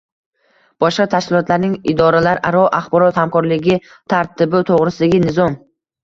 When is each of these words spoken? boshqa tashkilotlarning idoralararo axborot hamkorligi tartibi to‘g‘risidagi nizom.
boshqa 0.83 1.03
tashkilotlarning 1.09 1.75
idoralararo 1.91 2.63
axborot 2.77 3.19
hamkorligi 3.23 3.75
tartibi 4.15 4.63
to‘g‘risidagi 4.71 5.21
nizom. 5.27 5.59